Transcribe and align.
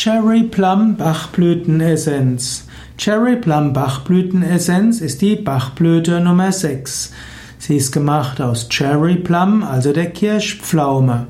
Cherry 0.00 0.44
Plum 0.44 0.96
Bachblütenessenz. 0.96 2.68
Cherry 2.98 3.34
Plum 3.34 3.72
Bachblütenessenz 3.72 5.00
ist 5.00 5.20
die 5.22 5.34
Bachblüte 5.34 6.20
Nummer 6.20 6.52
6. 6.52 7.10
Sie 7.58 7.78
ist 7.78 7.90
gemacht 7.90 8.40
aus 8.40 8.68
Cherry 8.68 9.16
Plum, 9.16 9.64
also 9.64 9.92
der 9.92 10.10
Kirschpflaume. 10.10 11.26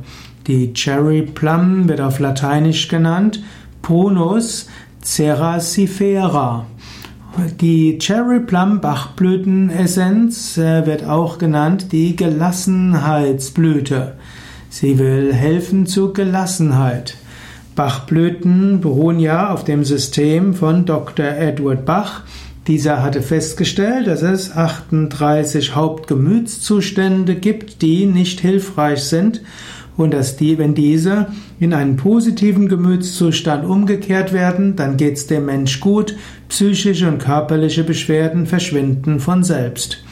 Die 0.46 0.74
Cherry 0.74 1.22
Plum 1.22 1.88
wird 1.88 2.02
auf 2.02 2.18
Lateinisch 2.18 2.88
genannt 2.88 3.42
Prunus 3.80 4.68
ceracifera. 5.02 6.66
Die 7.62 7.96
Cherry 7.96 8.40
Plum 8.40 8.82
Bachblütenessenz 8.82 10.58
äh, 10.58 10.84
wird 10.84 11.04
auch 11.04 11.38
genannt 11.38 11.90
die 11.92 12.16
Gelassenheitsblüte. 12.16 14.18
Sie 14.68 14.98
will 14.98 15.32
helfen 15.32 15.86
zu 15.86 16.12
Gelassenheit. 16.12 17.16
Bachblüten 17.78 18.80
beruhen 18.80 19.20
ja 19.20 19.50
auf 19.50 19.62
dem 19.62 19.84
System 19.84 20.52
von 20.52 20.84
Dr. 20.84 21.26
Edward 21.26 21.84
Bach. 21.84 22.22
Dieser 22.66 23.04
hatte 23.04 23.22
festgestellt, 23.22 24.08
dass 24.08 24.22
es 24.22 24.50
38 24.50 25.76
Hauptgemütszustände 25.76 27.36
gibt, 27.36 27.80
die 27.80 28.06
nicht 28.06 28.40
hilfreich 28.40 29.04
sind 29.04 29.42
und 29.96 30.12
dass 30.12 30.36
die, 30.36 30.58
wenn 30.58 30.74
diese 30.74 31.28
in 31.60 31.72
einen 31.72 31.94
positiven 31.94 32.68
Gemütszustand 32.68 33.64
umgekehrt 33.64 34.32
werden, 34.32 34.74
dann 34.74 34.96
geht 34.96 35.14
es 35.14 35.28
dem 35.28 35.46
Mensch 35.46 35.78
gut, 35.78 36.16
psychische 36.48 37.06
und 37.06 37.18
körperliche 37.18 37.84
Beschwerden 37.84 38.46
verschwinden 38.46 39.20
von 39.20 39.44
selbst. 39.44 40.02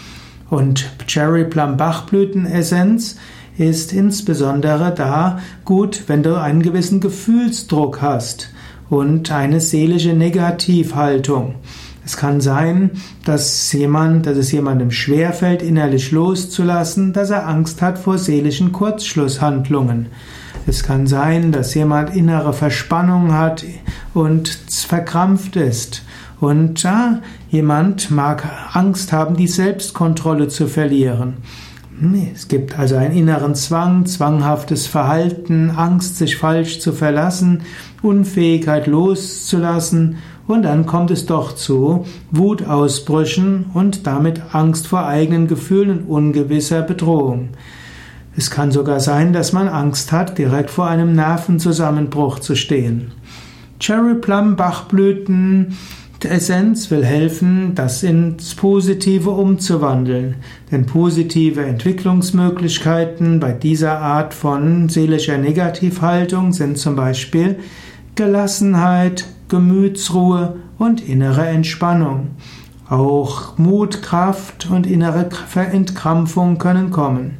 Und 0.51 0.89
Cherry 1.09 1.45
Plum 1.45 1.77
Bachblütenessenz 1.77 3.17
ist 3.59 3.93
insbesondere 3.93 4.95
da 4.95 5.41
gut, 5.65 6.05
wenn 6.07 6.23
du 6.23 6.41
einen 6.41 6.63
gewissen 6.63 7.01
Gefühlsdruck 7.01 8.03
hast 8.03 8.51
und 8.89 9.31
eine 9.33 9.61
seelische 9.61 10.13
Negativhaltung. 10.13 11.57
Es 12.05 12.17
kann 12.17 12.41
sein, 12.41 12.93
dass 13.25 13.73
jemand, 13.73 14.27
dass 14.27 14.37
es 14.37 14.53
jemandem 14.53 14.93
schwerfällt, 14.93 15.61
innerlich 15.61 16.13
loszulassen, 16.13 17.13
dass 17.13 17.31
er 17.31 17.49
Angst 17.49 17.83
hat 17.83 17.99
vor 17.99 18.17
seelischen 18.19 18.71
Kurzschlusshandlungen. 18.71 20.07
Es 20.69 20.85
kann 20.85 21.09
sein, 21.09 21.51
dass 21.51 21.75
jemand 21.75 22.15
innere 22.15 22.53
Verspannung 22.53 23.33
hat 23.33 23.65
und 24.15 24.49
verkrampft 24.49 25.57
ist. 25.57 26.03
Und 26.39 26.83
ja, 26.83 27.23
jemand 27.51 28.11
mag 28.11 28.45
Angst 28.73 29.13
haben, 29.13 29.37
die 29.37 29.49
Selbstkontrolle 29.49 30.47
zu 30.47 30.69
verlieren. 30.69 31.39
Es 32.35 32.49
gibt 32.49 32.79
also 32.79 32.97
einen 32.97 33.17
inneren 33.17 33.55
Zwang, 33.55 34.05
zwanghaftes 34.05 34.87
Verhalten, 34.87 35.71
Angst, 35.71 36.19
sich 36.19 36.37
falsch 36.37 36.79
zu 36.79 36.93
verlassen, 36.93 37.63
Unfähigkeit 38.03 38.87
loszulassen 38.87 40.17
und 40.47 40.63
dann 40.63 40.85
kommt 40.85 41.11
es 41.11 41.25
doch 41.27 41.55
zu 41.55 42.05
Wutausbrüchen 42.31 43.67
und 43.73 44.07
damit 44.07 44.43
Angst 44.53 44.87
vor 44.87 45.07
eigenen 45.07 45.49
Gefühlen 45.49 46.01
und 46.01 46.09
ungewisser 46.09 46.83
Bedrohung. 46.83 47.49
Es 48.37 48.51
kann 48.51 48.71
sogar 48.71 49.01
sein, 49.01 49.33
dass 49.33 49.55
man 49.55 49.67
Angst 49.67 50.13
hat, 50.13 50.37
direkt 50.37 50.71
vor 50.71 50.87
einem 50.87 51.15
Nervenzusammenbruch 51.15 52.41
zu 52.41 52.55
stehen. 52.55 53.13
Cherry 53.81 54.15
Plum 54.15 54.57
Bachblüten 54.57 55.77
Essenz 56.25 56.91
will 56.91 57.05
helfen, 57.05 57.75
das 57.75 58.03
ins 58.03 58.55
Positive 58.55 59.31
umzuwandeln. 59.31 60.37
Denn 60.71 60.87
positive 60.87 61.65
Entwicklungsmöglichkeiten 61.65 63.39
bei 63.39 63.53
dieser 63.53 64.01
Art 64.01 64.33
von 64.33 64.89
seelischer 64.89 65.37
Negativhaltung 65.37 66.53
sind 66.53 66.79
zum 66.79 66.97
Beispiel 66.97 67.59
Gelassenheit, 68.15 69.27
Gemütsruhe 69.49 70.57
und 70.79 71.07
innere 71.07 71.47
Entspannung. 71.47 72.31
Auch 72.89 73.59
Mut, 73.59 74.01
Kraft 74.01 74.71
und 74.71 74.87
innere 74.87 75.29
Entkrampfung 75.55 76.59
können 76.59 76.91
kommen. 76.91 77.39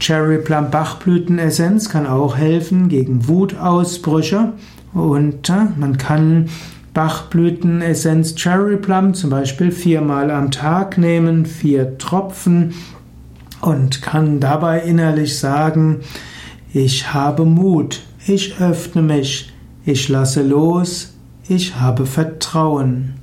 Cherry 0.00 0.38
Plum 0.38 0.70
Bachblütenessenz 0.70 1.90
kann 1.90 2.06
auch 2.06 2.36
helfen 2.36 2.88
gegen 2.88 3.28
Wutausbrüche 3.28 4.54
und 4.94 5.48
äh, 5.50 5.66
man 5.76 5.98
kann 5.98 6.48
Bachblütenessenz 6.94 8.34
Cherry 8.34 8.76
Plum 8.76 9.14
zum 9.14 9.30
Beispiel 9.30 9.70
viermal 9.70 10.30
am 10.30 10.50
Tag 10.50 10.98
nehmen, 10.98 11.46
vier 11.46 11.98
Tropfen 11.98 12.74
und 13.60 14.02
kann 14.02 14.40
dabei 14.40 14.80
innerlich 14.80 15.38
sagen, 15.38 16.00
ich 16.72 17.12
habe 17.12 17.44
Mut, 17.44 18.00
ich 18.26 18.60
öffne 18.60 19.02
mich, 19.02 19.52
ich 19.84 20.08
lasse 20.08 20.42
los, 20.42 21.14
ich 21.48 21.76
habe 21.76 22.06
Vertrauen. 22.06 23.14